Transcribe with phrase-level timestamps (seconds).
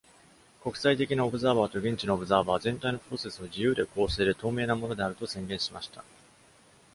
[0.63, 6.03] 国際的なオブザーバーと現地のオブザーバーは、全体のプロセスを自由で、公正で、透明なものであると宣言しました。